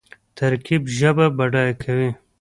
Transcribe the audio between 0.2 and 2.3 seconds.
ترکیب ژبه بډایه کوي.